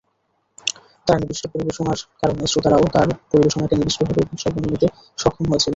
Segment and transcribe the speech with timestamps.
[1.07, 4.87] তাঁর নিবিষ্ট পরিবেশনার কারণে শ্রোতারাও তাঁর পরিবেশনাকে নিবিষ্টভাবে শ্রবণে নিতে
[5.17, 5.69] সক্ষম হয়েছিলেন।